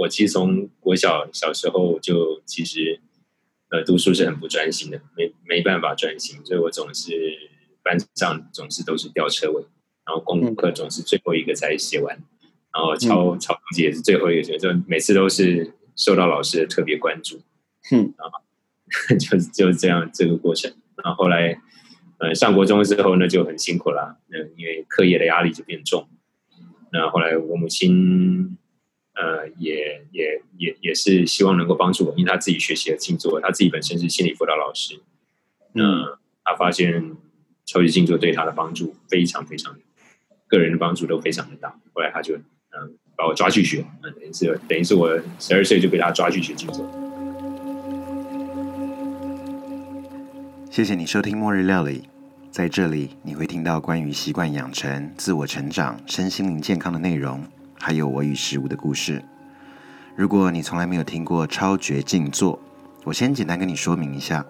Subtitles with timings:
[0.00, 3.00] 我其实从我小小时候就其实
[3.68, 7.12] 呃读书是很不专心的，没没办法专心，所以我总是
[7.82, 9.62] 班上总是都是吊车尾，
[10.06, 12.16] 然后功课总是最后一个才写完，
[12.72, 17.42] 然后抄抄东西也是最后一个写，就每次都是受到老师的特别关注，
[17.92, 18.24] 嗯啊，
[19.20, 20.72] 就就是这样这个过程。
[20.96, 21.60] 然后后来
[22.20, 26.08] 呃上国中之后呢就很辛苦了，那因为课业的压力就变重。
[26.90, 28.56] 那后来我母亲。
[29.14, 35.00] 呃，也也也也是希望能够帮助我，因为他自己学习了静坐，他自己本身是心理辅导老师。
[35.72, 37.16] 那他发现
[37.66, 39.76] 超级静坐对他的帮助非常非常，
[40.48, 41.68] 个人的帮助都非常的大。
[41.92, 46.88] 后来他就嗯把我抓去学，嗯等于是等于是我十二岁就被他抓去学静坐。
[50.70, 52.04] 谢谢你收听末日料理，
[52.50, 57.44] 在这里你会听到关于习惯养成、自我成长、身心灵健康的内容。
[57.80, 59.24] 还有我与食物的故事。
[60.14, 62.60] 如果你从来没有听过超觉静坐，
[63.04, 64.44] 我先简单跟你说明一下，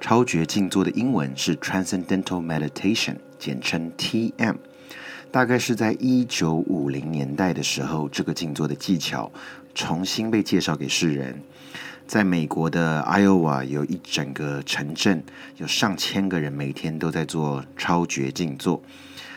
[0.00, 4.56] 超觉静坐的英文是 Transcendental Meditation，简称 TM。
[5.30, 9.30] 大概是在一九五零年代的时候，这个静坐的技巧
[9.74, 11.40] 重新被介绍给世人。
[12.04, 15.22] 在美国的 Iowa 有一整个城镇，
[15.56, 18.82] 有上千个人每天都在做超觉静坐。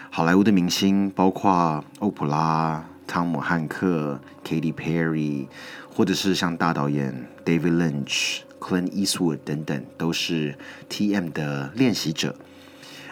[0.09, 2.83] 好莱坞的明星包括欧普拉。
[3.07, 5.47] 汤姆汉克、Katy Perry，
[5.89, 10.57] 或者是像大导演 David Lynch、Clint Eastwood 等等，都是
[10.89, 12.35] TM 的练习者。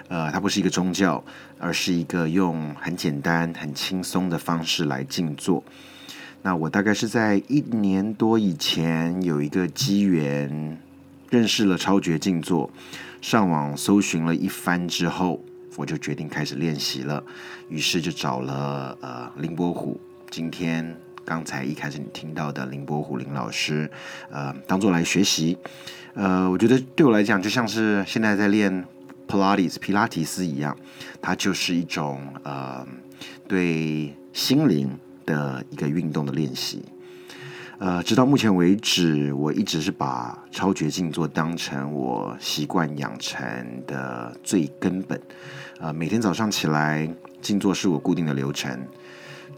[0.10, 1.24] 呃，它不是一个宗教，
[1.58, 5.64] 而是一个用很简单、很轻松的方式来静坐。
[6.42, 10.78] 那我大概是在一年多以前有一个机缘
[11.30, 12.70] 认识了超绝静坐，
[13.22, 15.42] 上网搜寻了一番之后。
[15.76, 17.24] 我就决定开始练习了，
[17.70, 20.00] 于是就找了呃林伯虎，
[20.30, 23.90] 今天刚才一开始你听到的林伯虎林老师，
[24.30, 25.58] 呃，当做来学习，
[26.14, 28.86] 呃，我觉得对我来讲就像是现在在练
[29.28, 30.78] Pilates 皮拉提斯一样，
[31.22, 32.86] 它就是一种呃
[33.48, 36.84] 对心灵的一个运动的练习。
[37.84, 43.46] 呃，直到目前为止，我一直是把超绝静坐当成我习惯养成
[43.86, 45.22] 的最根本。
[45.82, 48.88] 呃，每天早上起来静坐是我固定的流程，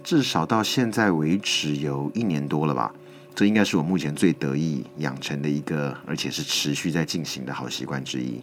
[0.04, 2.92] 至少到现在为止有一年多了吧。
[3.36, 8.42] 这应该是我目前最得意养成的一个，而且是持续在进行的好习惯之一。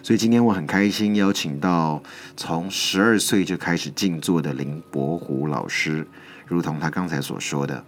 [0.00, 2.00] 所以今天我很开心邀请到
[2.36, 6.06] 从十二岁就开始静坐的林伯虎老师，
[6.46, 7.82] 如同他刚才所说的。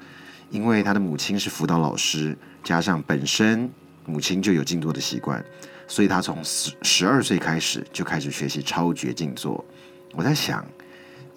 [0.50, 3.70] 因为他的母亲是辅导老师，加上本身
[4.04, 5.44] 母亲就有静坐的习惯，
[5.86, 9.64] 所以他从十十二岁开始就开始学习超绝静坐。
[10.12, 10.66] 我在想，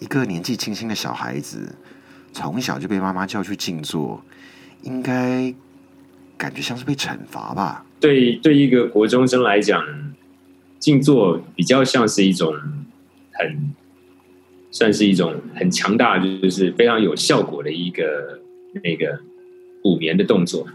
[0.00, 1.72] 一个年纪轻轻的小孩子，
[2.32, 4.20] 从小就被妈妈叫去静坐，
[4.82, 5.54] 应该
[6.36, 7.86] 感觉像是被惩罚吧？
[8.00, 9.80] 对，对一个国中生来讲，
[10.80, 12.52] 静坐比较像是一种
[13.32, 13.74] 很，
[14.72, 18.40] 算是一种很强大，就是非常有效果的一个。
[18.82, 19.18] 那个
[19.82, 20.66] 补眠的动作，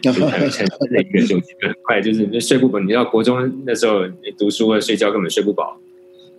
[0.00, 2.78] 就很很那个就很快，就是那睡不饱。
[2.78, 4.06] 你知道国中那时候
[4.38, 5.78] 读书啊，睡觉根本睡不饱，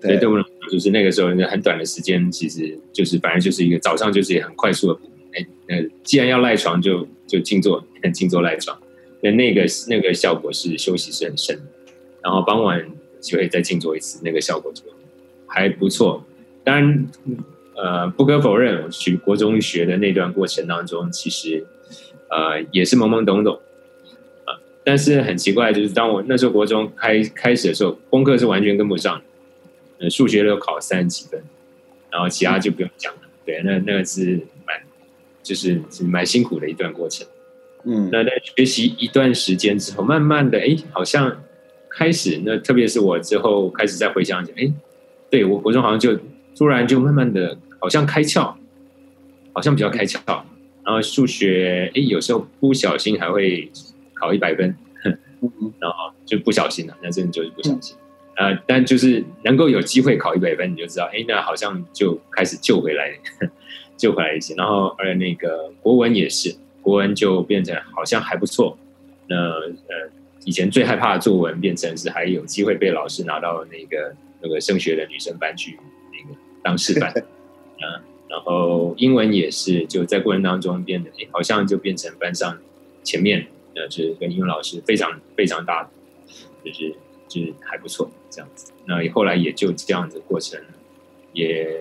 [0.02, 5.02] 所以对我就是那个时候很短的时间，其实就是反正就是一个早上就是很快速的补。
[5.34, 8.78] 哎，那既然要赖床，就就静坐，静坐赖床。
[9.22, 11.60] 那那个那个效果是休息是很深，
[12.24, 12.86] 然后傍晚
[13.22, 14.84] 就会再静坐一次，那个效果就
[15.46, 16.26] 还不错。
[16.64, 17.08] 当然。
[17.78, 21.66] 呃，不可否认，我去国中学的那段过程当中，其实
[22.30, 23.60] 呃也是懵懵懂懂
[24.46, 24.56] 啊。
[24.82, 29.22] 但是很奇怪，就是当我那时候国中开开始的时候，功课是完全跟不上，
[30.00, 31.44] 呃，数学都考三十几分，
[32.10, 33.20] 然后其他就不用讲了。
[33.46, 34.82] 对，那那个是蛮
[35.44, 37.28] 就是是蛮辛苦的一段过程。
[37.84, 41.44] 嗯，那在学习一段时间之后，慢慢的，哎，好像
[41.90, 44.72] 开始，那特别是我之后开始再回想起，哎，
[45.30, 46.18] 对我国中好像就
[46.58, 47.58] 突然就慢慢的。
[47.80, 48.54] 好像开窍，
[49.54, 50.20] 好像比较开窍，
[50.84, 53.72] 然后数学哎，有时候不小心还会
[54.14, 54.76] 考一百分，
[55.80, 57.96] 然后就不小心了，那真的就是不小心。
[58.38, 63.18] 呃，但就是能够有机会考一百分，你就知道，哎，那好像就开始救回来，
[63.96, 64.54] 救回来一些。
[64.56, 68.78] 然后而那个国文也是，国文就变成好像还不错。
[69.28, 70.12] 那呃，
[70.44, 75.80] 以前最害怕的作文，变成是还有机会被老师拿到那个那个升学的女生班去
[76.12, 77.14] 那个当示范。
[78.28, 82.58] 然后英文也是，就在过程当中变得，好像就变成班上
[83.04, 85.90] 前面，呃，就是跟英文老师非常非常大，
[86.64, 86.96] 就是
[87.28, 88.72] 就是还不错这样子。
[88.86, 90.60] 那后来也就这样子过程，
[91.34, 91.80] 也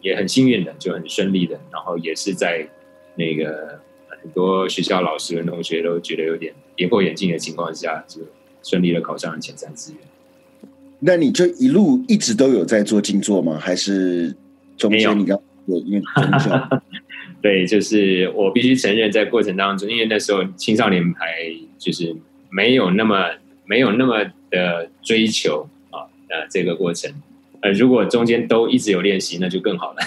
[0.00, 2.68] 也很幸运的，就很顺利的，然后也是在
[3.14, 8.20] 那个很多学校老师跟同学都觉得有点跌破眼镜的情况下，就
[8.62, 10.00] 顺利的考上了前三志愿。
[10.98, 13.58] 那你就一路一直都有在做静坐吗？
[13.58, 14.34] 还是
[14.76, 16.82] 中间你要有因为从小？
[17.42, 22.14] 对，就是我必须承认，在过程当中，因为那时候青少年还就是
[22.50, 23.30] 没有那么
[23.66, 27.12] 没有那么的追求啊，呃，这个过程，
[27.60, 29.98] 呃，如果中间都一直有练习，那就更好了。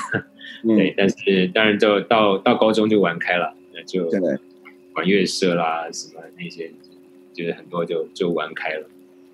[0.76, 4.10] 对，但是当然就到到高中就玩开了，那就
[4.92, 6.70] 管乐社啦，什么那些，
[7.34, 8.90] 就是很多就就玩开了。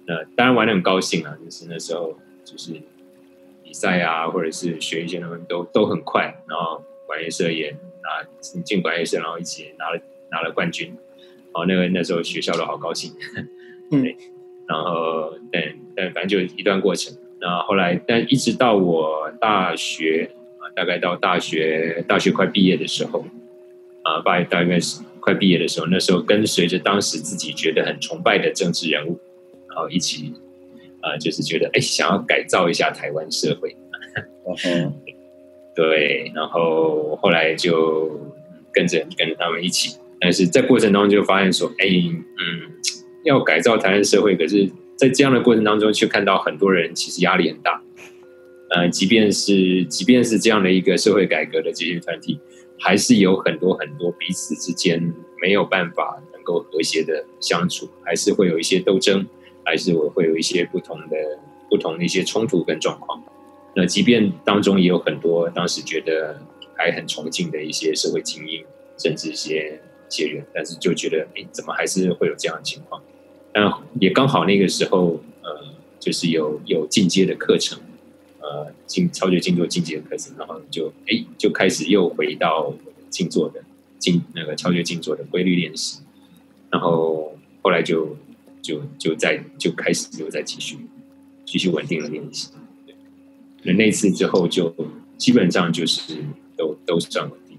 [0.05, 2.94] 那当然玩的很高兴啊，就是那时候就是比
[3.75, 7.69] 赛啊，或者是学一些东西都都很快，然后管乐社也
[8.01, 8.25] 拿
[8.63, 10.01] 进管乐社，然后一起拿了
[10.31, 10.95] 拿了冠军，
[11.51, 13.11] 哦，那个那时候学校都好高兴，
[13.91, 14.15] 对，
[14.65, 15.61] 然后但
[15.95, 23.25] 但反正就一段过程，那后来但一直到我大学啊，大概到大学大学快毕业的时候，
[24.03, 29.19] 啊，大大概是快毕业的时候，那时候跟随着当时自己觉得很崇拜的政治人物。
[29.67, 30.33] 然后一起，
[31.05, 33.75] 呃，就是觉得哎，想要改造一下台湾社会。
[35.75, 38.19] 对，然后后来就
[38.71, 42.71] 跟着跟着他们一起，但是在过程当中就发现说，哎，嗯，
[43.23, 47.81] 要改造台湾社会，可是，在这样的过程当中，却看到很多人其实压力很大。
[48.69, 52.39] 呃，即便是即便是这样的一个社会改革的这些团体，
[52.79, 59.27] 还是有很多很多彼此之间没有办法能够和谐的相处，还是会有一些斗争。
[59.65, 61.17] 还是我会有一些不同的、
[61.69, 63.21] 不同的一些冲突跟状况。
[63.75, 66.39] 那即便当中也有很多当时觉得
[66.77, 68.63] 还很崇敬的一些社会精英，
[68.97, 73.01] 甚至一些一些人，但是就觉得，哎，怎么还是会有这样的情况？
[73.51, 73.69] 但
[73.99, 75.49] 也刚好那个时候，呃，
[75.99, 77.79] 就是有有进阶的课程，
[78.39, 82.73] 呃，进超越静坐进阶的课程，然后就哎就开始又回到
[83.09, 83.61] 静坐的
[83.97, 85.99] 静那个超越静坐的规律练习，
[86.69, 88.15] 然后后来就。
[88.65, 90.75] 就就在就开始又在继续
[91.45, 92.49] 继续稳定的练习，
[93.61, 94.75] 那那次之后就
[95.17, 96.01] 基本上就是
[96.57, 97.55] 都都是这样稳定。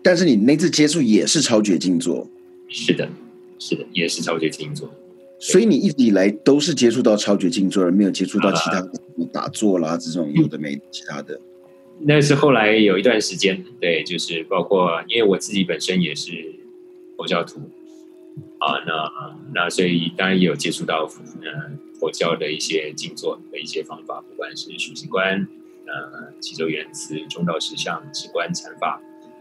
[0.00, 2.28] 但是你那次接触也是超绝静坐，
[2.68, 3.08] 是的，
[3.58, 4.88] 是的，也是超绝静坐。
[5.40, 8.88] 所以你一直以来都是接触到超绝静坐，而没有接触到其他
[9.32, 11.40] 打坐啦这种有的没其他的。
[12.00, 16.30] 那是后来有一段时间，对，就是包括因为我自己本身也是
[17.16, 17.60] 佛教徒。
[18.58, 21.08] 啊，那那所以当然也有接触到
[21.42, 25.46] 呃佛教的一些静坐的一些方法，不管是许行观、
[25.86, 29.00] 呃祈咒言辞、中道实相、止观禅法，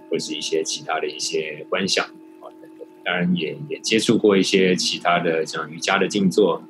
[0.09, 2.87] 或者是一些其他的一些观想啊等等。
[3.03, 6.61] 当然也也接触过一些其他的像瑜伽的静坐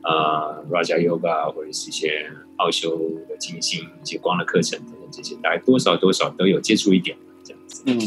[0.00, 2.96] 啊，Raja Yoga 或者是一些奥修
[3.28, 7.82] 的静心、一些光的课程等等这些，大概多少多少都有接触一点这样子。
[7.86, 7.98] 嗯，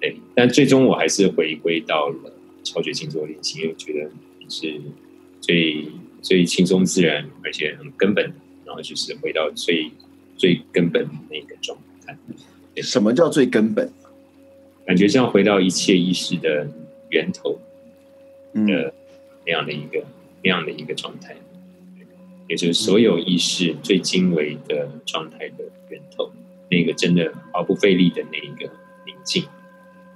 [0.00, 0.20] 对。
[0.34, 2.32] 但最终我还是回归到了。
[2.72, 4.10] 超绝静坐练习，因为我觉得
[4.48, 4.80] 是
[5.40, 5.86] 最
[6.22, 8.34] 最轻松自然，而且很根本的。
[8.64, 9.90] 然后就是回到最
[10.36, 11.76] 最根本的那个状
[12.06, 12.16] 态。
[12.76, 13.92] 什么叫最根本？
[14.86, 16.70] 感觉像回到一切意识的
[17.08, 17.58] 源头
[18.54, 18.94] 的
[19.44, 20.04] 那样的一个
[20.44, 21.36] 那样的一个状态，
[22.48, 26.30] 也就是所有意识最精微的状态的源头，
[26.70, 28.72] 那个真的毫不费力的那一个
[29.04, 29.42] 宁静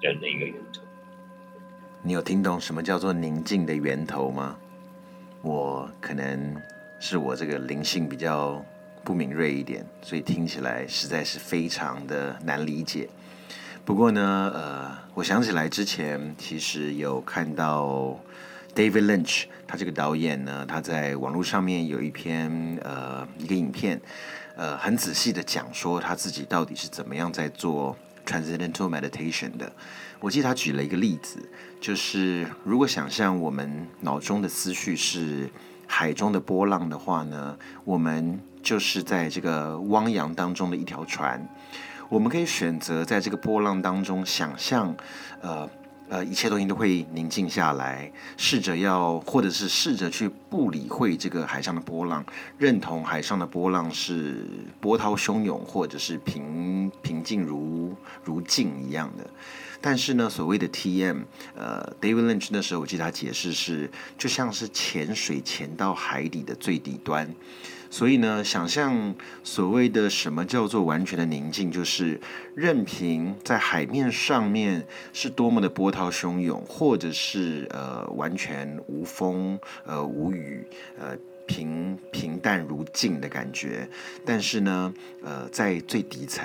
[0.01, 0.84] 的那个源头。
[2.06, 4.55] 你有听懂什么叫做宁静的源头吗？
[5.41, 6.55] 我可能
[7.01, 8.63] 是我这个灵性比较
[9.03, 13.08] 不敏锐一点，所以听起来实在是非常的难理解。
[13.87, 18.20] 不过呢，呃，我想起来之前其实有看到
[18.75, 23.99] David Lynch，他这个导演呢，他在网络上面有一篇呃一个影片，
[24.56, 27.96] 呃，很仔细的讲说他自己到底是怎么样在做
[28.27, 29.73] Transcendental Meditation 的。
[30.21, 31.39] 我记得他举了一个例子，
[31.81, 35.49] 就是如果想象我们脑中的思绪是
[35.87, 41.47] 海中的波浪的话呢，我们就是在这个汪洋当中的一条船，
[42.09, 44.97] 我们可以选择在这个波浪当中想象，
[45.41, 45.69] 呃。
[46.15, 52.25] 呃，一切东西都会宁静下来，试着要，或者是试着去不理会这个海上的波浪，
[52.56, 54.47] 认同海上的波浪是
[54.81, 57.93] 波涛汹涌，或者是平平静如
[58.23, 59.29] 如镜一样的。
[59.81, 61.25] 但是呢，所谓的 TM，
[61.56, 67.29] 呃，David Lynch 那时候我记得他解释是，就像是潜水潜到海底的最底端。
[67.94, 72.20] 所以呢，想象所谓的什么叫做完全的宁静，就是
[72.56, 80.67] 任凭在海面上面是多么的波涛汹涌，或者是呃完全无风呃无雨
[80.98, 83.89] 呃平平淡如镜的感觉，
[84.24, 86.44] 但是呢，呃在最底层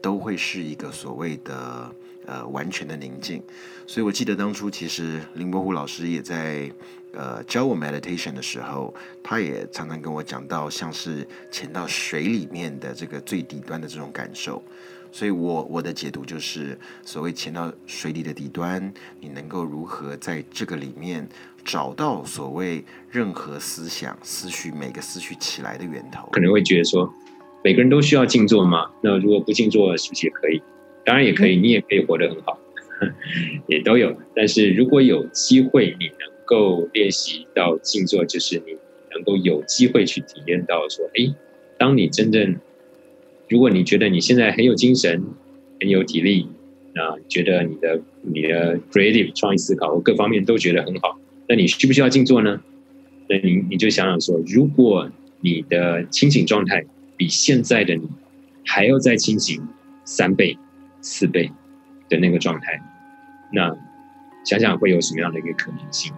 [0.00, 1.92] 都会是一个所谓的
[2.26, 3.42] 呃完全的宁静。
[3.86, 6.70] 所以我记得当初其实林伯虎老师也在
[7.12, 14.62] 呃教我 meditation 的时候，他也常常跟我讲到像是潜到水里面的这个最底端的这种感受。
[15.12, 21.28] 所以我我的解读就是，所谓潜到水里的底端，你能够如何在这个里面
[21.64, 26.28] 找到所谓任何思想、思绪每个思绪起来的源头？
[26.32, 27.08] 可能会觉得说，
[27.62, 28.90] 每个人都需要静坐吗？
[29.00, 30.60] 那如果不静坐，是不是也可以？
[31.04, 32.58] 当然也可以，你也可以活得很好，
[33.68, 34.16] 也都有。
[34.34, 38.76] 但是如果有机会，你能够练习到静坐，就是你
[39.12, 41.34] 能够有机会去体验到说，哎，
[41.78, 42.56] 当你真正。
[43.46, 45.22] 如果你觉得你现在很有精神、
[45.78, 46.48] 很有体力，
[46.94, 52.62] 啊，觉得你的你的 creative 创意思考各方面都觉得很好，那你需不需要静坐呢？
[53.28, 55.10] 那你你就想想说，如果
[55.42, 56.86] 你的清醒状态
[57.18, 58.08] 比现在的你
[58.64, 59.60] 还要再清醒
[60.06, 60.56] 三倍、
[61.04, 61.52] 四倍
[62.08, 62.82] 的那个状态，
[63.52, 63.72] 那
[64.44, 66.12] 想想会有什么样的一个可能性？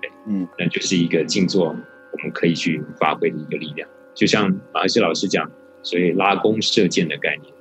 [0.00, 5.48] 对，嗯，那就是一个静坐我们可以去发挥的一个力量，就像马克思老师讲。
[5.84, 7.52] 所以拉弓射箭的概念，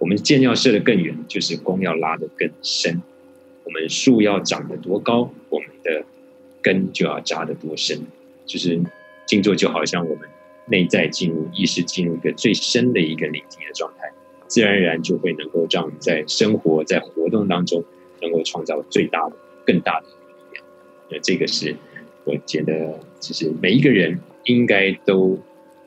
[0.00, 3.00] 我们箭要射得更远，就是弓要拉得更深。
[3.62, 6.04] 我们树要长得多高，我们的
[6.60, 8.04] 根就要扎得多深。
[8.44, 8.82] 就是
[9.26, 10.28] 静坐就好像我们
[10.66, 14.10] 内在进入意识进入一个最深的一个宁静的状态，
[14.52, 17.82] 自然而然就会能够让在生活在活动当中
[18.20, 20.14] 能够创造最大的、更大的力
[20.52, 20.64] 量。
[21.10, 21.74] 那这个是
[22.24, 25.38] 我觉得，其实每一个人应该都。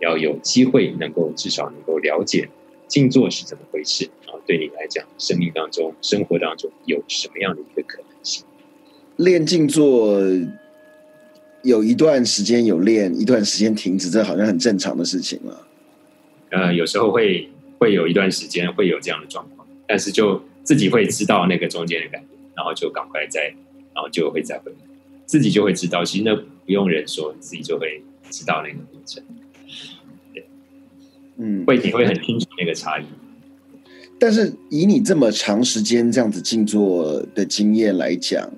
[0.02, 2.50] 要有机会能够至少能够了解
[2.86, 4.36] 静坐是怎么回事啊？
[4.46, 8.44] 对你来讲，生命当中、生活当中有什么样的一个可能性？
[9.16, 10.20] 练静坐
[11.64, 15.66] 有一段时间有练，一段时间停止，这好像很正常的事情了。
[16.52, 23.54] 呃，有时候会会有一段时间会有这样的状况，但是就自己会知道那个中间的感觉，然后就赶快再，
[23.94, 24.78] 然后就会再回来，
[25.26, 26.04] 自己就会知道。
[26.04, 29.24] 其实那不用人说，自己就会知道那个过程。
[31.38, 33.04] 嗯，会你会很清楚那个差异。
[34.18, 38.50] 但是以你这么长时间这样子静坐的经验来讲，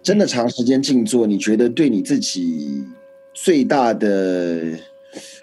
[0.00, 2.84] 真的长时间静坐，你觉得对你自己
[3.34, 4.78] 最大的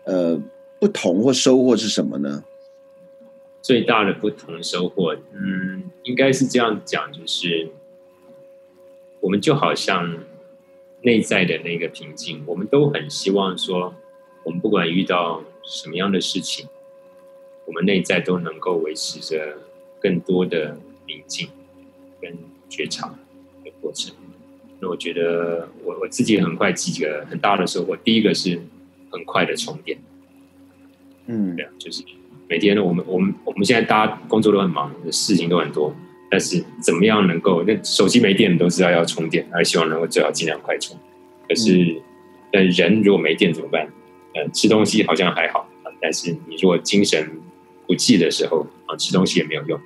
[0.06, 0.42] 呃
[0.80, 2.42] 不同或收获是什么呢？
[3.62, 7.70] 最大的不同收获，嗯，应该是这样讲，就是
[9.20, 10.18] 我们就好像
[11.02, 13.94] 内在的那个平静，我们都很希望说，
[14.44, 15.44] 我们不管遇到。
[15.64, 16.68] 什么样的事情，
[17.68, 19.60] 我们内在都能够维持着
[20.00, 20.76] 更多的
[21.06, 21.50] 宁静
[22.20, 22.36] 跟
[22.68, 23.16] 觉察
[23.64, 24.16] 的过程。
[24.80, 27.96] 那我觉得，我我自己很快几个很大的收获。
[27.96, 28.60] 第一个是
[29.12, 30.02] 很快的充电，
[31.28, 32.04] 嗯，对啊，就是
[32.52, 35.96] 每天呢，我们我们我们现在大家工作都很忙，事情都很多，
[36.30, 40.98] 但是怎么样能够那手机没电都知道要充电，而希望能够最好尽量快充。
[41.48, 42.02] 可是，
[42.52, 43.88] 但人如果没电怎么办？
[44.36, 47.26] 呃，吃东西好像还好啊，但是你如果精神
[47.88, 49.80] 不济的时候啊，吃东西也没有用，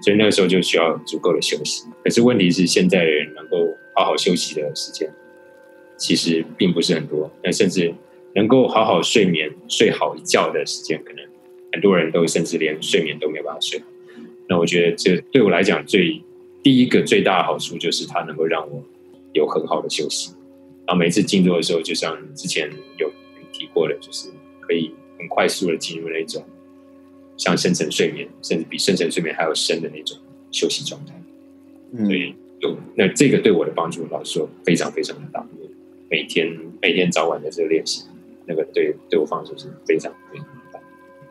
[0.00, 1.84] 所以那个时候就需要足够的休息。
[2.04, 3.56] 可是问题是，现在人能够
[3.96, 5.10] 好好休息的时间
[5.96, 7.92] 其实并不是很多，那甚至
[8.36, 11.24] 能够好好睡眠、睡好一觉的时间，可能
[11.74, 13.82] 很多人都甚至连睡眠都没有办法睡。
[14.48, 16.22] 那我觉得这对我来讲，最
[16.62, 18.82] 第一个最大的好处就是它能够让我
[19.32, 20.32] 有很好的休息。
[20.86, 23.12] 然后每次静坐的时候，就像之前有。
[23.56, 24.28] 提过的，就是
[24.58, 26.42] 可以很快速的进入那种
[27.36, 30.18] 像深层睡眠，甚至比深层睡眠还要深的那种
[30.50, 31.14] 休息状态。
[32.04, 35.46] 所以有那这个对我的帮助，老实说非常非常的大。
[36.10, 36.52] 每天
[36.82, 38.02] 每天早晚的这个练习，
[38.44, 40.48] 那个对对我帮助是非常非常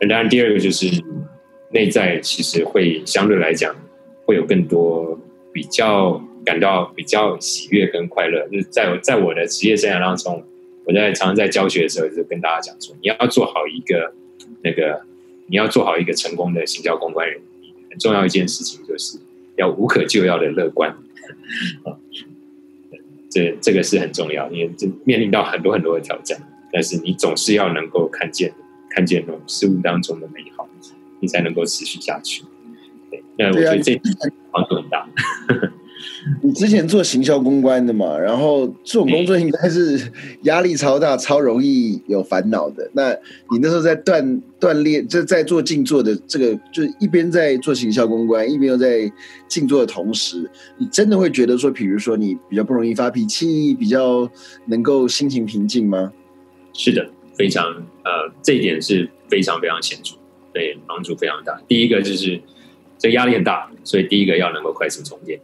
[0.07, 0.88] 当然，第二个就是
[1.72, 3.75] 内在其实会相对来讲
[4.25, 5.19] 会有更多
[5.51, 8.48] 比较感到比较喜悦跟快乐。
[8.50, 10.43] 就是在在我的职业生涯当中。
[10.86, 14.13] 我在常常在教学的时候，就跟大家讲说，你要做好一个
[14.62, 15.00] 那个，
[15.48, 17.39] 你要做好一个成功的行销公关人，
[17.89, 19.17] 很重要一件事情就是
[19.55, 20.93] 要无可救药的乐观。
[23.29, 26.38] 这这个是很重要，因为这面临到很多很多的挑战，
[26.74, 28.53] 但是你总是要能够看见
[28.93, 30.67] 看见那种事物当中的美好，
[31.19, 32.43] 你才能够持续下去。
[33.09, 34.00] 对，那我觉得这
[34.51, 35.07] 帮助很大。
[36.41, 40.00] 你之前做行销公关的嘛，然后这种工作应该是
[40.43, 42.89] 压力超大、超容易有烦恼的。
[42.93, 43.12] 那
[43.51, 49.12] 你那时候在锻锻炼，就在做静坐的这个，就一边在做行销公关，一边又在
[49.47, 54.29] 静坐的同时，你真的会觉得说，比如说你比较不容易发脾气，比较
[54.65, 56.12] 能够心情平静吗？
[56.73, 57.65] 是的，非常
[58.03, 60.15] 呃，这一点是非常非常显著，
[60.53, 61.61] 对帮助非常大。
[61.67, 62.41] 第一个就是。
[62.99, 63.69] 这压力很大。
[63.83, 65.37] 所以第一个要能够快速充电，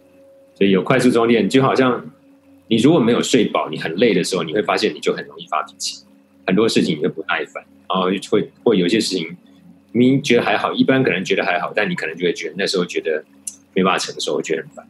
[0.56, 2.10] 所以有快速充电，就好像
[2.70, 6.06] 你如果没有睡饱，你很累的时候，你会发现你就很容易发脾气，
[6.48, 9.36] 很多事情你会不耐烦，然后会会有些事情
[9.92, 13.26] 明觉得还好，一般可能觉得还好，但你可能就会觉得那时候觉得
[13.74, 14.88] 没办法承受，觉得很烦。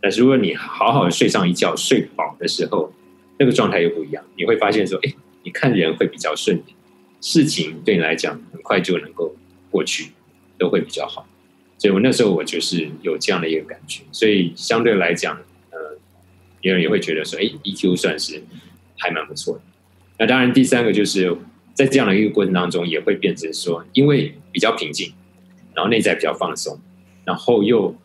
[0.00, 2.92] 但是如果你好好的睡上一觉，睡饱的时候，
[3.38, 6.74] 那个状态又不一样，你会发现说，哎，你看人会比较顺利，
[7.20, 9.34] 事情对你来讲很快就能够
[9.70, 10.12] 过去，
[10.58, 11.26] 都会比较好。
[11.78, 15.36] 所以我那时候我就是有这样的一个感觉，所以相对来讲，
[15.70, 15.98] 呃，
[16.60, 18.42] 别人也会觉得说，哎，EQ 算是
[18.98, 19.62] 还蛮不错的。
[20.18, 21.36] 那当然，第三个就是
[21.74, 25.12] 在这样的一个过程当中，也会变成说，因为比较平静，
[25.74, 26.78] 然后内在比较放松，
[27.24, 27.96] 然后又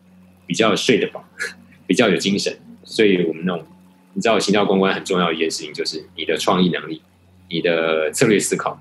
[0.48, 1.24] 比较睡得饱。
[1.88, 3.63] 比较有精神，所以我们那种
[4.15, 7.00] 你知道，行道公关很重要一件事情就是你的创意能力、
[7.50, 8.80] 你的策略思考、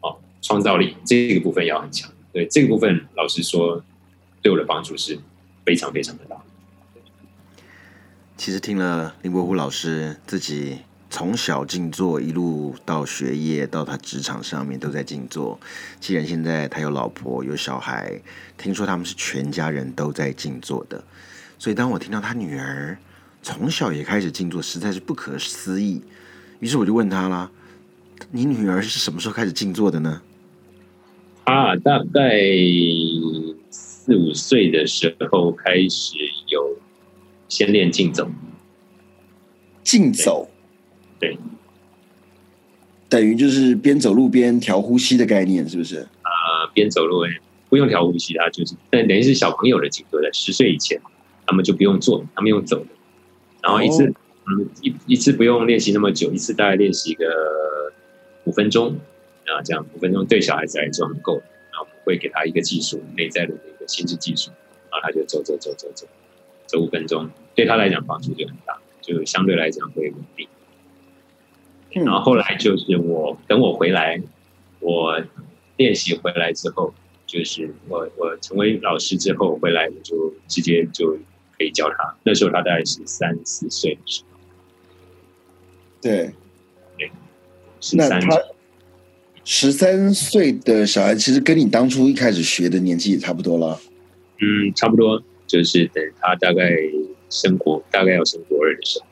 [0.00, 2.10] 哦，创造力这个部分要很强。
[2.32, 3.82] 对这个部分，老实说，
[4.42, 5.18] 对我的帮助是
[5.64, 6.36] 非常非常的大。
[8.36, 10.78] 其实听了林伯虎老师自己
[11.08, 15.60] 从小静坐，一路到学业，到他职场上面都在静坐。
[16.00, 18.20] 既然现在他有老婆有小孩，
[18.58, 21.02] 听说他们是全家人都在静坐的。
[21.56, 22.98] 所以，当我听到他女儿
[23.40, 26.02] 从小也开始静坐，实在是不可思议。
[26.58, 27.48] 于是我就问他啦
[28.30, 30.22] ：“你女儿是什么时候开始静坐的呢？”
[31.44, 32.40] 啊，大概
[33.70, 36.14] 四五岁的时候开始
[36.48, 36.78] 有
[37.48, 38.28] 先练静走。
[39.82, 40.48] 静走，
[41.20, 41.36] 对，
[43.08, 45.98] 等于就是边走路边调呼吸的概念，是不是？
[46.22, 47.24] 啊，边走路
[47.68, 51.00] 不用调呼吸，他就是，但等于是小朋友的静坐，在十岁以前。
[51.46, 52.86] 他们就不用坐，他们用走的，
[53.62, 54.06] 然后一次，
[54.46, 57.26] 嗯，一一次不用练习那么久，一次大概练习个
[58.44, 58.96] 五分钟，
[59.46, 61.42] 啊，这样五分钟对小孩子来说很够。
[61.70, 64.50] 然后我们会给他一个技术，内在的一个心智技术，
[64.90, 66.06] 然后他就走走走走走，
[66.66, 70.48] 走五分钟，对他来讲帮助就很大，就相对来讲会稳定。
[72.04, 74.20] 然后后来就是我等我回来，
[74.80, 75.22] 我
[75.76, 76.94] 练习回来之后，
[77.26, 81.18] 就是我我成为老师之后回来，我就直接就。
[81.56, 84.38] 可以教他，那时候他大概是三四岁的时候。
[86.02, 86.34] 对，对，
[87.92, 88.40] 那他
[89.44, 93.78] 十三岁的小孩，其实跟你当初一开始学的年纪也差不多了。
[94.40, 96.70] 嗯，差不多，就是等他大概
[97.28, 99.06] 生活大概要生国二的时候。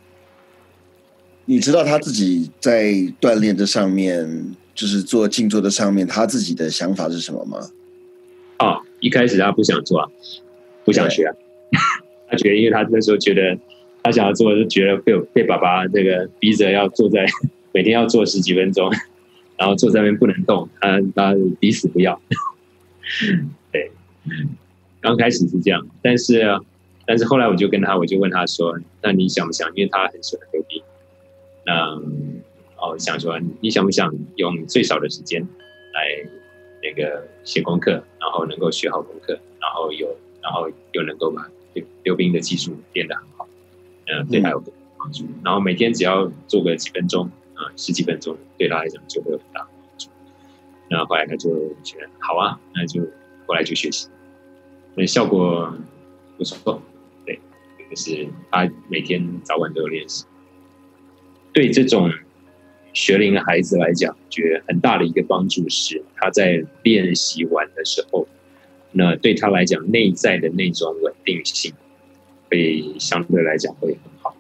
[1.45, 7.59] 你知道他自己在锻炼这上面，就是做静坐的上面，他自己的想法是什么吗？
[8.59, 10.09] 哦，一开始他不想做，啊，
[10.85, 11.25] 不想学。
[11.25, 11.35] 啊。
[12.29, 13.59] 他觉得，因为他那时候觉得，
[14.03, 17.27] 他想要做，就觉得被被爸爸这个逼着要坐在
[17.73, 18.91] 每天要坐十几分钟，
[19.57, 22.21] 然后坐在那边不能动，他他抵死不要。
[23.73, 23.91] 对，
[25.01, 26.43] 刚开始是这样，但是
[27.07, 29.69] 但是后来我就跟他，我就问他说：“那你想不想？
[29.75, 30.83] 因为他很喜欢溜冰，
[31.67, 31.95] 那
[32.77, 36.31] 哦想说你想不想用最少的时间来
[36.83, 40.07] 那个写功课，然后能够学好功课，然后有
[40.43, 41.49] 然后又能够把。”
[42.03, 43.49] 溜冰的技术练得很好，
[44.07, 44.63] 嗯，对他有
[44.99, 45.25] 帮助。
[45.43, 47.31] 然后每天只要做个几分钟，
[47.77, 50.09] 十几分钟，对他来讲就会有很大帮助。
[50.89, 51.51] 然后后来他就
[51.83, 53.03] 觉得好啊，那就
[53.47, 54.09] 过来就学习，
[54.95, 55.75] 那效果
[56.37, 56.83] 不错。
[57.25, 57.39] 对，
[57.91, 60.25] 就是他每天早晚都有练习。
[61.53, 62.11] 对这种
[62.93, 68.27] 学龄的孩子来讲，觉得很大的一个帮助是他在练习完的时候。
[68.95, 71.73] 那对他来讲，内在的那种稳定性
[72.51, 74.37] 会相对来讲会很好。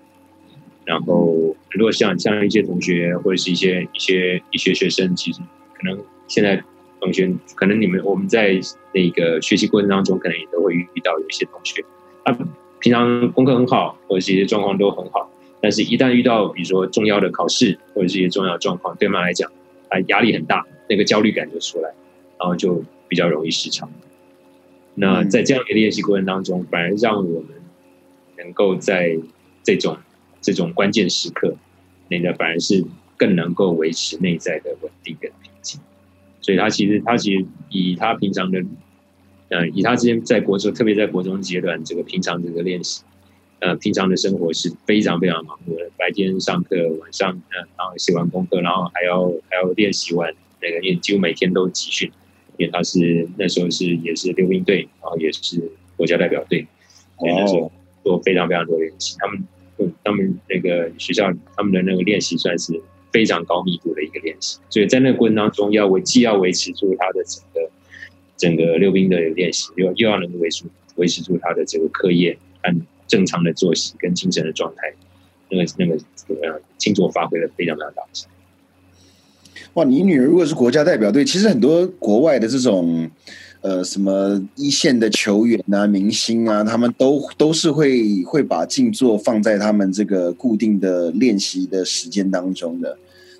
[0.84, 5.40] 然后，如果像像一些同学或者是一些一些一些学生，其实
[5.74, 6.62] 可能现在
[7.00, 8.58] 同学，可能你们我们在
[8.92, 11.84] 那个学习过程当中，可能也都会遇到有一些同学，
[12.24, 12.36] 他
[12.80, 19.50] 平常功课很好，或者是一些状况都很好，但是一旦遇到比如说重要的考试或者是一些重要状况，对他们来讲，
[19.88, 21.90] 啊压力很大，那个焦虑感就出来，
[22.40, 23.88] 然后就比较容易失常。
[24.94, 27.50] 那在这样的练习过程当中，反而让我们
[28.36, 29.16] 能够在
[29.62, 29.96] 这种
[30.42, 31.56] 这种关键时刻，
[32.08, 32.84] 那个反而是
[33.16, 35.80] 更能够维持内在的稳定跟平静。
[36.42, 38.62] 所以他其实他其实以他平常的，
[39.48, 43.02] 呃，以他之前在国中，特别在国中阶段，这个平常这个练习，
[43.60, 45.88] 呃，平常的生活是非常非常忙碌的。
[45.96, 52.10] 白天上课，晚上呃，然后写完功课，然后还要还要练习完那个，练几乎每天都集训。
[52.58, 56.66] 因为他是那时候是也是溜冰队，然后也是国家代表队，
[57.18, 57.72] 所以那时候
[58.04, 59.16] 做非常非常多练习。
[59.18, 59.42] 他们
[60.04, 62.80] 他们那个学校他们的那个练习算是
[63.12, 67.70] 非常高密度的一个练习，所以在那个过程当中，要维既要维持住他的整个
[68.36, 70.64] 整个溜冰的练习，又又要能够维持
[70.96, 72.74] 维持住他的这个课业、按
[73.06, 74.92] 正常的作息跟精神的状态，
[75.50, 75.94] 那个那个
[76.28, 78.02] 呃，静坐发挥了非常非常大。
[79.74, 83.10] 哇，你女儿如果是国家代表队，其实很多国外的这种
[83.62, 92.96] 呃什么一线的球员啊、明星啊，他们都都是会会把静坐放在他们这个固定的练习的时间当中的。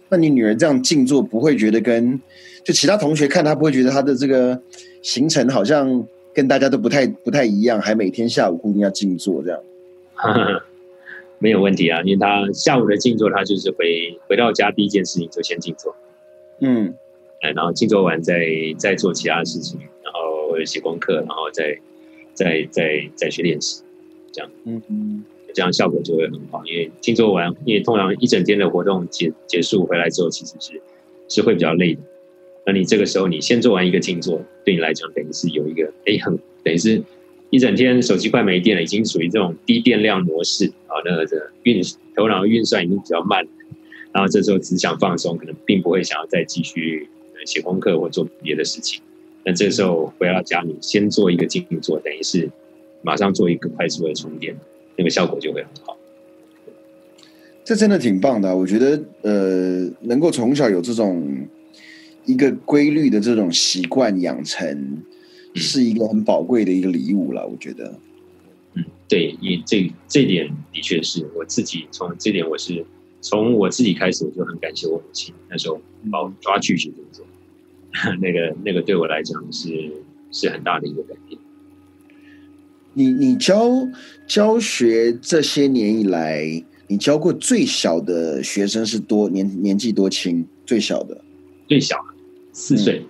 [0.09, 2.21] 那你女儿这样静坐，不会觉得跟
[2.65, 4.61] 就其他同学看她不会觉得她的这个
[5.03, 9.61] 行程好像跟大家都不太不太一样，还每天下午固定要静坐这样？
[11.41, 15.97] 没有问题啊，因为她下午的静坐，她就是回回到家第一件事情就先静坐。
[16.61, 16.95] 嗯，
[17.43, 18.47] 哎，然后静坐完再
[18.79, 21.79] 再做其他事情，然后或者写功课，然后再
[22.35, 23.83] 再再再去练习，
[24.33, 26.63] 这样，嗯嗯，这样效果就会很好。
[26.65, 30.81] 因为静坐完，因为通常一整天的活动结结束回来之后，其实是
[31.29, 32.01] 是会比较累的。
[32.65, 37.03] 那你这个时候你先做完一个静坐，对你来讲等于是有一个哎很等于是
[37.51, 41.83] 一整天手机快没电了，已经属于这种低电量模式啊，那个这运
[42.15, 43.45] 头脑运算已经比较慢。
[44.13, 47.09] 然后这时候只想放松，可能并不会想要再继续
[47.45, 49.01] 写功课或做别的事情。
[49.45, 52.51] 那这时候回到家里，先做一个静坐，等于是
[53.03, 54.57] 马上做一个快速的充电，
[54.97, 55.97] 那个效果就会很好。
[57.65, 61.47] 这真的挺棒的，我觉得呃，能够从小有这种
[62.25, 65.03] 一个规律的这种习惯养成，
[65.55, 67.47] 是一个很宝贵的一个礼物了。
[67.47, 67.99] 我觉得，
[68.75, 72.85] 嗯，对，你这这点的确是我自己从这点我是。
[73.25, 77.25] 从我自己开始，我就很感谢我母亲那时候把我抓去学工作，
[78.21, 79.71] 那个那个对我来讲是
[80.31, 81.39] 是很大的一个改变。
[82.95, 83.71] 你你教
[84.27, 90.47] 教学这些年以来，你教过最小的学生是多年年纪多轻？
[90.67, 91.21] 最小的
[91.67, 91.97] 最小
[92.53, 93.03] 四岁。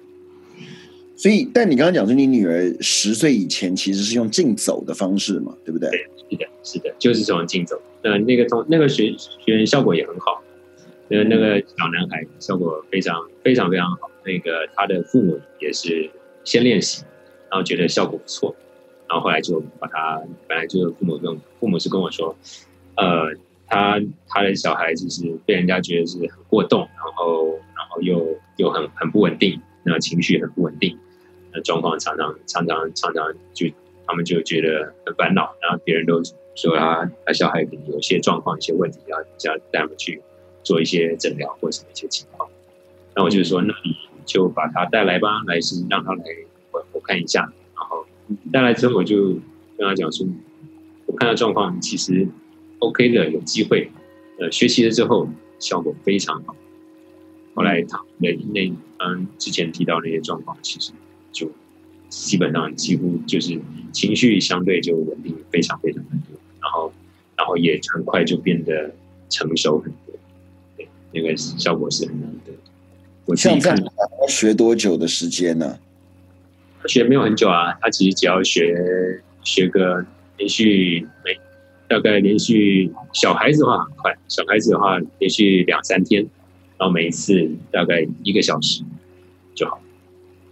[1.17, 5.89] 所以，但你刚刚讲说，你女儿十岁以前其实是用竞走的方式嘛，对不对？
[5.91, 7.81] 对，是的，是的，就是从竞走。
[8.03, 10.43] 那那个从那个学学员效果也很好，
[11.09, 14.11] 呃那个小男孩效果非常非常非常好。
[14.25, 16.11] 那个他的父母也是
[16.45, 17.05] 先练习，
[17.51, 18.55] 然后觉得效果不错，
[19.09, 22.37] 然后后来就把他本来就是父母跟父母是跟我说，
[22.97, 23.33] 呃，
[23.67, 30.99] 他他的小孩就是被人家觉得是很过动，然后然后又又很很不稳定，那情绪很不稳定。
[31.53, 33.67] 那状况常常常常常常就
[34.07, 36.23] 他们就觉得很烦恼，然后别人都
[36.55, 40.23] 说他他小孩可能有些状况、一些问题，要要带他们去
[40.63, 42.49] 做一些诊疗或什么一些情况。
[43.15, 43.92] 那我就说，那你
[44.25, 46.25] 就把他带来吧，来是让他来
[46.73, 47.41] 我我看一下。
[47.75, 48.07] 然后
[48.53, 49.35] 带来之后，我就
[49.77, 50.27] 跟他讲说，
[51.07, 52.27] 我看到状况其实
[52.79, 53.91] OK 的，有机会。
[54.39, 56.57] 呃，学习了之后效果非常好。
[57.55, 60.93] 后来他那那嗯之前提到那些状况，其实。
[61.33, 61.51] 就
[62.11, 63.59] 基本上几乎就是
[63.91, 66.93] 情绪相对就稳定非常非常的多，然后
[67.39, 68.95] 然后也很快就变得
[69.31, 70.15] 成熟很多，
[70.77, 72.52] 对，那个效果是很难得。
[73.25, 75.79] 我像这样要学多久的时间呢？
[76.87, 80.05] 学没有很久啊，他其实只要学学个
[80.37, 81.39] 连续每
[81.89, 86.23] 大概连续小孩子的话很快，小孩子的话连续两三天，
[86.79, 88.83] 然后每一次大概一个小时
[89.55, 89.81] 就好。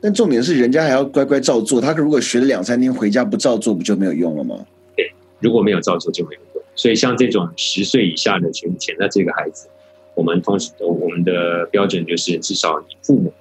[0.00, 1.80] 但重点是，人家还要乖乖照做。
[1.80, 4.64] 他如果学了两三天，回家不照做，不就没有用了吗？
[4.96, 6.62] 对，如果没有照做就没有用。
[6.76, 9.66] 所以像这种十岁以下的群潜在这个孩子，
[10.14, 13.32] 我们同时我们的标准就是，至少你父母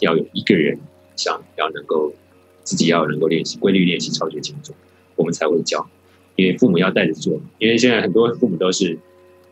[0.00, 0.78] 要有一个人
[1.16, 2.12] 想要能够
[2.62, 4.74] 自己要能够练习规律练习超绝静坐，
[5.16, 5.88] 我们才会教。
[6.36, 8.96] 因为父母要带着做，因为现在很多父母都是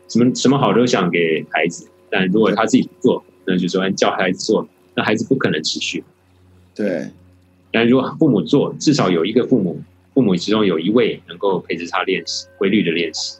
[0.07, 6.01] 什么什么好都想给孩子，但如果他自己不做，那就说叫孩子做，那孩子不可能持续。
[6.73, 7.09] 对，
[7.73, 9.81] 但如果父母做，至少有一个父母，
[10.13, 13.37] 父母其中有一位能够陪着他练习规律的练习，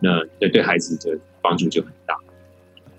[0.00, 2.14] 那那对孩子的帮助就很大。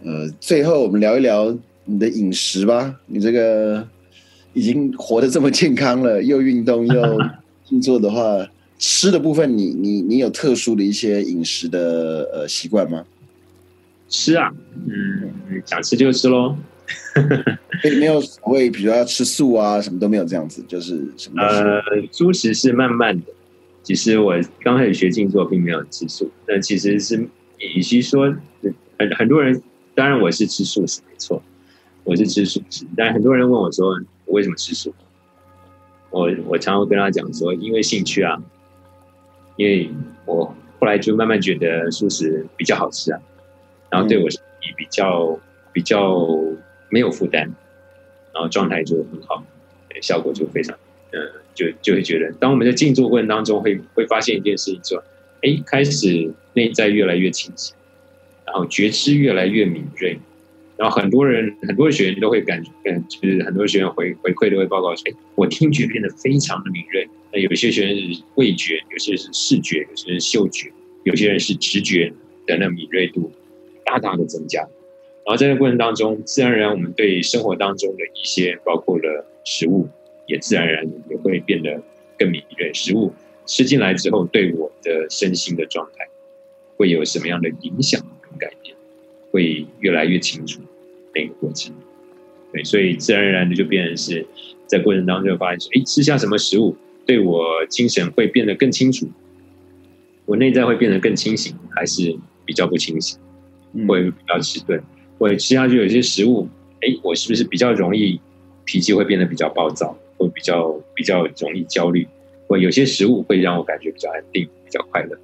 [0.03, 2.99] 呃，最后我们聊一聊你的饮食吧。
[3.05, 3.87] 你这个
[4.53, 7.19] 已经活得这么健康了，又运动又
[7.63, 8.47] 静坐的话，
[8.79, 13.05] 吃的部分，你你你有特殊的一些饮食的呃习惯吗？
[14.09, 14.51] 吃啊，
[14.87, 16.55] 嗯，想吃就吃喽。
[17.81, 21.41] 所 以没有所谓，比如要吃素啊，什么都没有这样子，就是什么？
[21.43, 23.25] 呃，素食是慢慢的。
[23.83, 26.29] 其实我刚开始学静坐，并没有吃素。
[26.45, 27.27] 但其实是，
[27.75, 28.35] 与其说
[28.99, 29.61] 很很多人，
[29.95, 31.41] 当然我是吃素食，没错，
[32.03, 32.85] 我是吃素食。
[32.95, 33.89] 但很多人问我说，
[34.25, 34.93] 我为什么吃素？
[36.09, 38.41] 我我常常跟他讲说，因为兴趣啊，
[39.55, 39.89] 因为
[40.25, 40.45] 我
[40.79, 43.21] 后来就慢慢觉得素食比较好吃啊，
[43.89, 45.39] 然后对我身体比较
[45.71, 46.27] 比较。
[46.93, 47.43] 没有负担，
[48.33, 49.41] 然后状态就很好，
[50.01, 50.77] 效果就非常，
[51.13, 51.21] 嗯，
[51.55, 55.01] 就就会觉得，当我们在静坐过程当中，会会发现一件事情，说，
[55.41, 57.73] 哎，开始内在越来越清晰，
[58.51, 60.19] 然后觉知越来越敏锐，
[60.77, 67.07] 然后很多人很多学员都会感觉，嗯，就是很多学员回回馈都会报告说，哎，我听觉变得非常的敏锐。
[67.31, 70.71] 那有些学员是味觉，有些是视觉，有些是嗅觉，
[71.03, 72.11] 有些人是直觉
[72.45, 73.31] 的那敏锐度
[73.85, 74.59] 大大的增加。
[75.23, 79.87] 然后在这个过程当中，自然而然我们对生活当中的一些，包括了食物。
[80.27, 81.83] 也自然而然也会变得
[82.17, 82.71] 更敏锐。
[82.73, 83.11] 食物
[83.45, 86.07] 吃进来之后，对我的身心的状态
[86.77, 87.99] 会有什么样的影响，
[89.31, 90.61] 会越来越清楚
[91.15, 91.73] 那个过程。
[92.53, 94.25] 对，所以自然而然的就变成是
[94.67, 99.09] 在过程当中发现说，哎，吃下什么食物对我精神会变得更清楚，
[100.25, 102.15] 我内在会变得更清醒，还是
[102.45, 103.17] 比较不清醒，
[103.87, 104.81] 会比较迟钝。
[105.17, 106.47] 或者吃下去有些食物，
[106.81, 108.19] 哎，我是不是比较容易
[108.65, 109.97] 脾气会变得比较暴躁？
[110.17, 112.07] 会比较比较容易焦虑，
[112.47, 115.17] 或有些食物会让我感觉比较安定、比较快乐，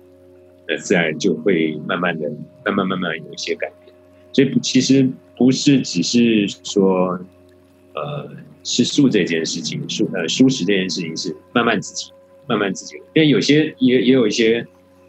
[0.67, 2.28] 那自然就会慢慢的、
[2.65, 3.87] 慢慢慢慢有一些改变。
[4.33, 7.19] 所以其实不是只是说，
[7.93, 8.29] 呃，
[8.63, 12.11] 吃素这件事情，素呃素食这件事情是慢慢自己、
[12.47, 12.95] 慢慢自己。
[13.13, 14.65] 因为有些也也有一些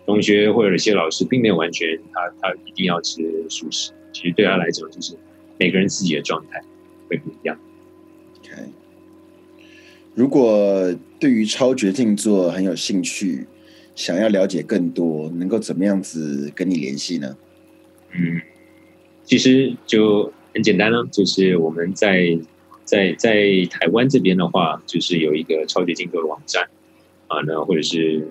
[0.07, 5.15] 同学或者有些老师并没有完全他他一定要吃素食，其实对他来讲就是
[5.59, 6.63] 每个人自己的状态
[7.09, 7.59] 会不一样。
[8.41, 8.53] OK，
[10.15, 13.47] 如果对于超绝静坐很有兴趣，
[13.95, 17.37] 想要了解更多，能够怎么样子跟你联系呢？
[18.13, 18.41] 嗯，
[19.29, 22.39] 其实就很简单了，就是我们在
[22.85, 23.35] 在在
[23.71, 26.69] 台湾这边的话，就是有一个超绝静坐的网站
[27.27, 28.27] 啊，那或者是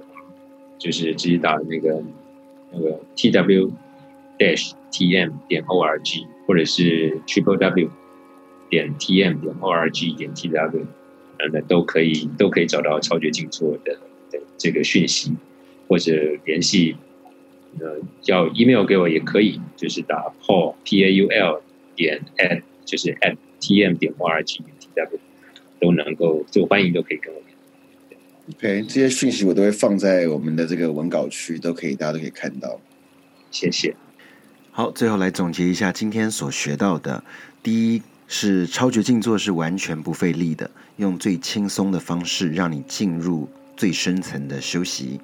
[0.79, 2.03] 就是直接打那个
[2.71, 3.71] 那个 t w
[4.39, 7.89] dash t m 点 o r g，或者是 triple w
[8.71, 10.87] 点 t m 点 o r g 点 t w。
[11.53, 13.93] 那都可以，都可以找到超绝静坐的
[14.31, 15.35] 的这个讯息，
[15.87, 16.11] 或者
[16.45, 16.95] 联系，
[17.79, 21.61] 呃，叫 email 给我也可以，就是打 paul p a u l
[21.95, 25.19] 点 at 就是 at t m 点 o r g 点 t w
[25.79, 27.41] 都能够，就欢迎都可以跟我
[28.09, 32.79] 联 OK，这些讯息我都会放在我们的这个文稿区，都可以，大家都可以看到。
[33.51, 33.95] 谢谢。
[34.71, 37.23] 好，最后来总结一下今天所学到的，
[37.61, 38.01] 第一。
[38.29, 45.17] 是超绝静坐是完全不费力的，用最轻松的方式让你进入最深层的休息。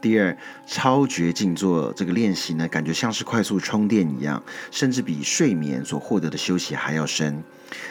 [0.00, 0.36] 第二，
[0.66, 7.42] 超绝静坐这个练习呢，感觉像是快速充电一样，甚至比睡眠所获得的休息还要深。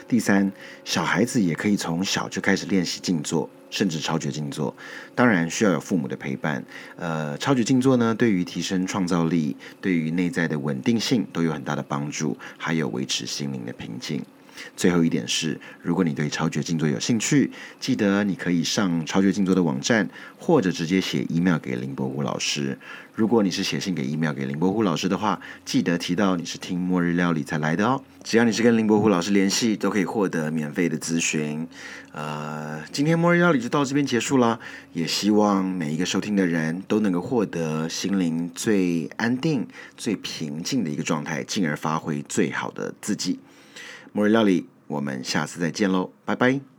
[0.08, 0.52] 第三，
[0.84, 4.76] 小孩子也可以从小就开始练习静坐，甚至超绝静坐，
[5.13, 6.65] 当然需要有父母的陪伴。
[6.98, 14.22] 呃，超绝静坐呢，对于提升创造力，对于内在的稳定性都有很大的帮助，还有维持心灵的平静。
[14.76, 22.78] 最后一点是，如果你对超绝静坐有兴趣，记得你可以上超绝静坐的网站，或者直接写 email 给林伯虎老师。
[23.13, 28.02] 如果你是写信给 email 给林伯虎老师的话，记得提到你是听末日料理才来的哦。
[28.24, 31.67] 只要你是跟林伯虎老师联系，都可以获得免费的咨询。
[32.13, 34.58] 呃，今天末日料理就到这边结束了，
[34.93, 39.67] 也希望每一个收听的人都能够获得心灵最安定、
[39.98, 43.38] 最平静的一个状态，进而发挥最好的自己。
[44.12, 46.79] 末日料理，我们下次再见喽，拜拜。